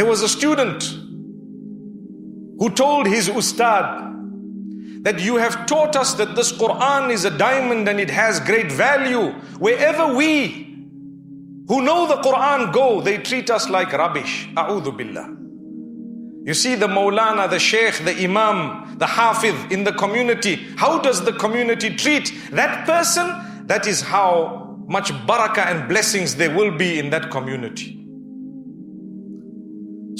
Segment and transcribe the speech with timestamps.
[0.00, 0.82] There was a student
[2.58, 3.84] who told his ustad
[5.02, 8.72] that you have taught us that this Quran is a diamond and it has great
[8.72, 9.32] value.
[9.58, 10.86] Wherever we
[11.68, 14.48] who know the Quran go, they treat us like rubbish.
[14.56, 15.36] A'udhu billah.
[16.46, 20.66] You see the Maulana, the Sheikh, the Imam, the Hafiz in the community.
[20.76, 23.26] How does the community treat that person?
[23.66, 27.99] That is how much barakah and blessings there will be in that community.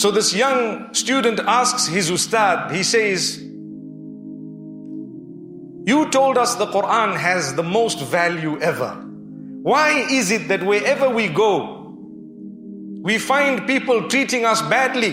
[0.00, 3.36] So this young student asks his ustad, he says,
[5.84, 8.92] You told us the Quran has the most value ever.
[9.62, 11.94] Why is it that wherever we go,
[13.02, 15.12] we find people treating us badly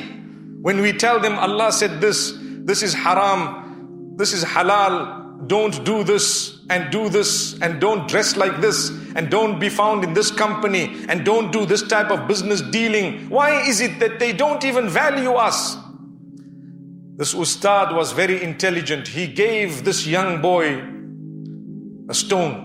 [0.61, 6.05] when we tell them Allah said this, this is haram, this is halal, don't do
[6.05, 10.31] this and do this and don't dress like this and don't be found in this
[10.31, 13.29] company and don't do this type of business dealing.
[13.29, 15.77] Why is it that they don't even value us?
[17.15, 19.07] This ustad was very intelligent.
[19.07, 20.83] He gave this young boy
[22.09, 22.63] a stone,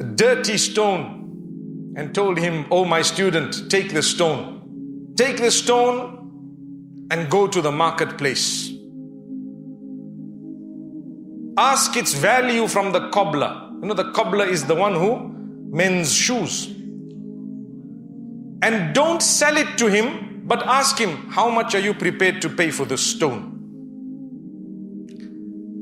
[0.00, 5.14] a dirty stone, and told him, Oh, my student, take this stone.
[5.16, 8.75] Take this stone and go to the marketplace.
[11.58, 13.70] Ask its value from the cobbler.
[13.80, 15.32] You know, the cobbler is the one who
[15.70, 16.66] mends shoes.
[18.62, 22.50] And don't sell it to him, but ask him, How much are you prepared to
[22.50, 23.54] pay for the stone?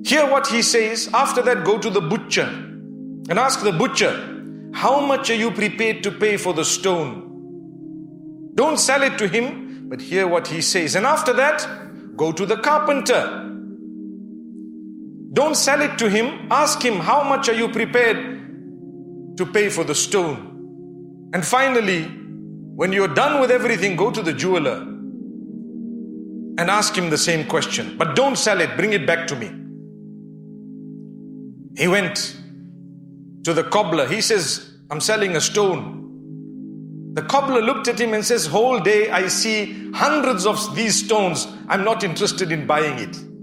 [0.04, 1.08] Hear what he says.
[1.12, 4.12] After that, go to the butcher and ask the butcher,
[4.74, 8.52] How much are you prepared to pay for the stone?
[8.54, 10.94] Don't sell it to him, but hear what he says.
[10.94, 13.43] And after that, go to the carpenter
[15.34, 16.48] don't sell it to him.
[16.50, 21.30] Ask him, how much are you prepared to pay for the stone?
[21.34, 24.76] And finally, when you're done with everything, go to the jeweler
[26.56, 27.96] and ask him the same question.
[27.98, 29.50] But don't sell it, bring it back to me.
[31.76, 32.36] He went
[33.42, 34.06] to the cobbler.
[34.06, 37.12] He says, I'm selling a stone.
[37.14, 41.48] The cobbler looked at him and says, Whole day I see hundreds of these stones.
[41.68, 43.33] I'm not interested in buying it.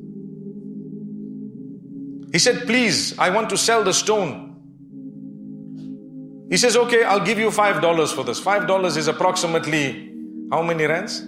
[2.33, 4.45] He said, Please, I want to sell the stone.
[6.51, 8.39] He says, Okay, I'll give you five dollars for this.
[8.39, 10.13] Five dollars is approximately
[10.51, 11.21] how many rands?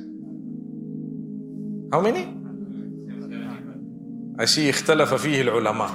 [1.93, 2.35] How many?
[4.39, 5.91] I see اختلف فيه العلماء.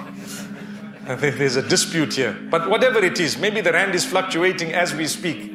[1.20, 2.34] There's a dispute here.
[2.50, 5.52] But whatever it is, maybe the rand is fluctuating as we speak.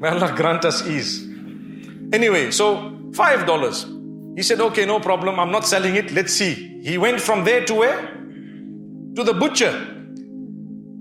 [0.00, 1.26] May Allah grant us ease.
[2.12, 3.86] Anyway, so five dollars.
[4.36, 5.38] He said, okay, no problem.
[5.38, 6.12] I'm not selling it.
[6.12, 6.80] Let's see.
[6.82, 8.17] He went from there to where?
[9.15, 9.73] To the butcher.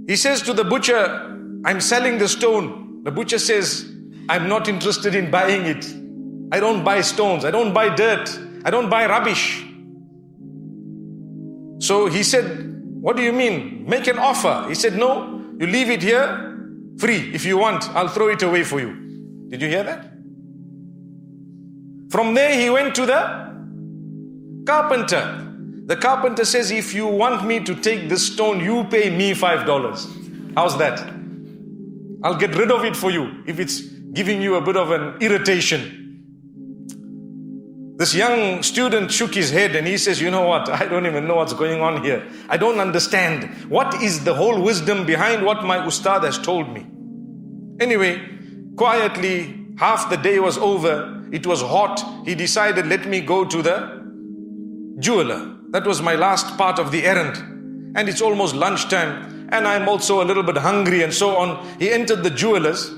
[0.07, 3.03] He says to the butcher, I'm selling the stone.
[3.05, 3.91] The butcher says,
[4.29, 5.85] I'm not interested in buying it.
[6.53, 7.45] I don't buy stones.
[7.45, 8.29] I don't buy dirt.
[8.65, 9.65] I don't buy rubbish.
[11.81, 12.45] So he said,
[13.01, 13.85] What do you mean?
[13.87, 14.67] Make an offer.
[14.69, 16.49] He said, No, you leave it here
[16.99, 17.31] free.
[17.33, 19.47] If you want, I'll throw it away for you.
[19.49, 20.05] Did you hear that?
[22.11, 25.48] From there, he went to the carpenter.
[25.89, 30.55] The carpenter says, If you want me to take this stone, you pay me $5.
[30.55, 31.01] How's that?
[32.23, 35.17] I'll get rid of it for you if it's giving you a bit of an
[35.23, 35.95] irritation.
[37.97, 40.69] This young student shook his head and he says, You know what?
[40.81, 42.23] I don't even know what's going on here.
[42.51, 43.45] I don't understand.
[43.71, 46.87] What is the whole wisdom behind what my ustad has told me?
[47.81, 48.21] Anyway,
[48.77, 51.27] quietly, half the day was over.
[51.33, 52.27] It was hot.
[52.27, 55.55] He decided, Let me go to the jeweler.
[55.71, 57.97] That was my last part of the errand.
[57.97, 61.67] And it's almost lunchtime, and I'm also a little bit hungry, and so on.
[61.79, 62.91] He entered the jewelers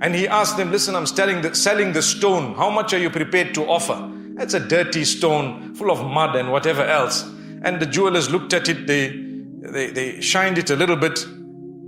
[0.00, 2.54] and he asked them, Listen, I'm selling the, selling stone.
[2.54, 4.10] How much are you prepared to offer?
[4.38, 7.22] It's a dirty stone full of mud and whatever else.
[7.62, 11.24] And the jewelers looked at it, they, they, they shined it a little bit,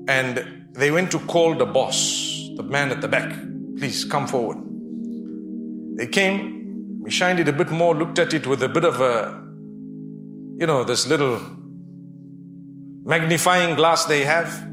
[0.08, 3.32] and they went to call the boss, the man at the back.
[3.78, 4.58] Please come forward.
[5.96, 9.00] They came, we shined it a bit more, looked at it with a bit of
[9.00, 9.49] a
[10.60, 11.40] you know, this little
[13.02, 14.68] magnifying glass they have.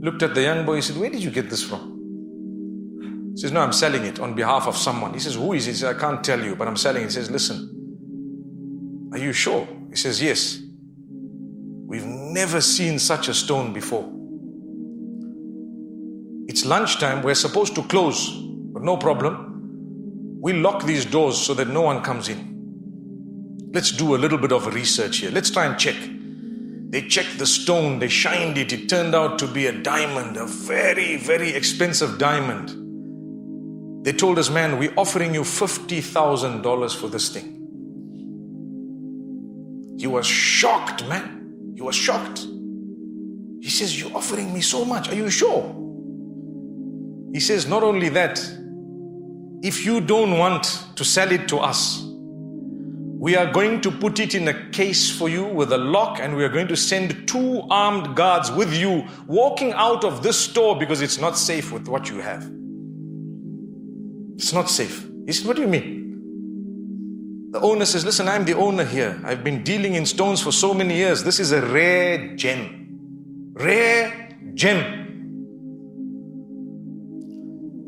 [0.00, 3.32] Looked at the young boy, he said, Where did you get this from?
[3.34, 5.12] He says, No, I'm selling it on behalf of someone.
[5.12, 5.72] He says, Who is it?
[5.72, 7.06] He says, I can't tell you, but I'm selling it.
[7.06, 9.66] He says, Listen, are you sure?
[9.90, 10.60] He says, Yes.
[11.86, 14.08] We've never seen such a stone before.
[16.48, 18.30] It's lunchtime, we're supposed to close,
[18.72, 20.38] but no problem.
[20.40, 22.51] We lock these doors so that no one comes in.
[23.72, 25.30] Let's do a little bit of research here.
[25.30, 25.96] Let's try and check.
[26.90, 28.70] They checked the stone, they shined it.
[28.70, 34.04] It turned out to be a diamond, a very, very expensive diamond.
[34.04, 37.60] They told us, man, we're offering you $50,000 for this thing.
[39.98, 41.72] He was shocked, man.
[41.74, 42.40] He was shocked.
[42.40, 45.08] He says, You're offering me so much.
[45.08, 45.62] Are you sure?
[47.32, 48.38] He says, Not only that,
[49.62, 50.64] if you don't want
[50.96, 52.04] to sell it to us,
[53.22, 56.34] we are going to put it in a case for you with a lock, and
[56.34, 60.76] we are going to send two armed guards with you walking out of this store
[60.76, 62.42] because it's not safe with what you have.
[64.34, 65.08] It's not safe.
[65.24, 67.50] He said, What do you mean?
[67.52, 69.20] The owner says, Listen, I'm the owner here.
[69.24, 71.22] I've been dealing in stones for so many years.
[71.22, 73.52] This is a rare gem.
[73.52, 74.98] Rare gem.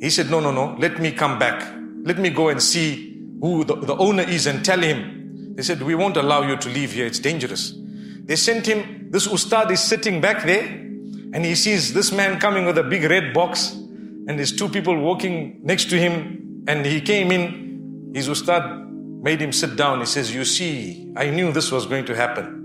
[0.01, 0.77] He said, No, no, no.
[0.79, 1.75] Let me come back.
[2.05, 5.14] Let me go and see who the, the owner is and tell him.
[5.55, 7.07] They said, We won't allow you to leave here.
[7.07, 7.75] It's dangerous.
[8.25, 9.11] They sent him.
[9.11, 13.05] This ustad is sitting back there and he sees this man coming with a big
[13.05, 18.29] red box and there's two people walking next to him and he came in, his
[18.29, 18.85] ustad
[19.23, 20.01] made him sit down.
[20.01, 22.63] He says, You see, I knew this was going to happen.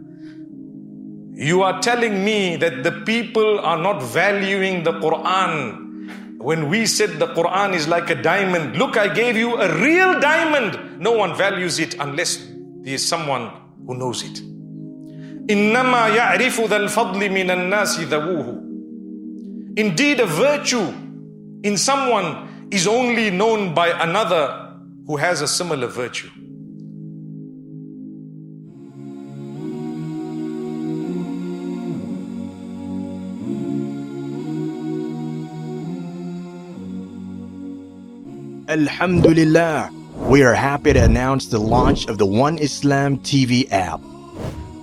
[1.36, 6.38] You are telling me that the people are not valuing the Quran.
[6.38, 10.20] When we said the Quran is like a diamond, look, I gave you a real
[10.20, 11.00] diamond.
[11.00, 12.49] No one values it unless
[12.83, 13.51] there is someone
[13.87, 14.43] who knows it.
[15.51, 18.61] إنما يعرف ذا الفضل من الناس ذووه.
[19.77, 20.93] Indeed, a virtue
[21.63, 24.75] in someone is only known by another
[25.07, 26.31] who has a similar virtue.
[38.67, 39.91] Alhamdulillah,
[40.30, 44.00] we are happy to announce the launch of the One Islam TV app.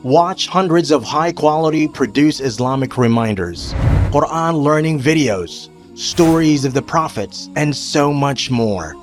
[0.02, 3.72] Watch hundreds of high quality produced Islamic reminders,
[4.10, 8.96] Quran learning videos, stories of the prophets, and so much more.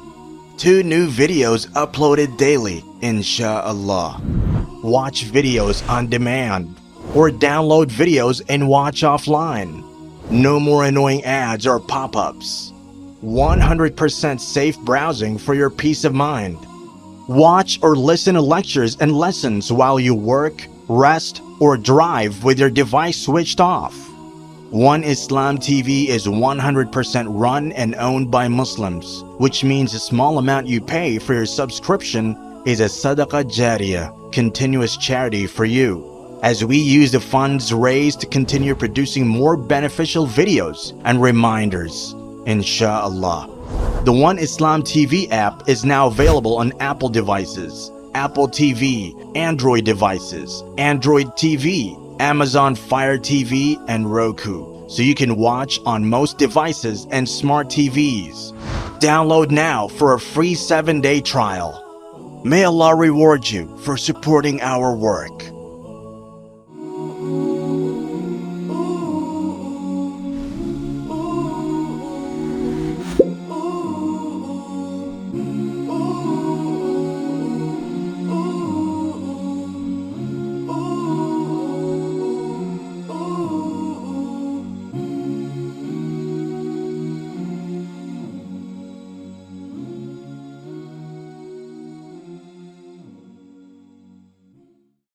[0.58, 4.22] Two new videos uploaded daily, inshallah.
[4.84, 6.76] Watch videos on demand
[7.16, 9.82] or download videos and watch offline.
[10.30, 12.73] No more annoying ads or pop ups.
[13.24, 16.58] 100% safe browsing for your peace of mind.
[17.30, 22.70] Watch or listen to lectures and lessons while you work, rest, or drive with your
[22.70, 23.96] device switched off.
[24.72, 30.68] One Islam TV is 100% run and owned by Muslims, which means a small amount
[30.68, 32.36] you pay for your subscription
[32.66, 36.40] is a sadaqah jariyah, continuous charity for you.
[36.44, 43.50] As we use the funds raised to continue producing more beneficial videos and reminders, inshallah.
[44.06, 50.64] The One Islam TV app is now available on Apple devices, Apple TV, Android devices,
[50.78, 57.28] Android TV, Amazon Fire TV, and Roku, so you can watch on most devices and
[57.28, 58.52] smart TVs.
[59.00, 61.80] Download now for a free 7-day trial.
[62.44, 65.53] May Allah reward you for supporting our work.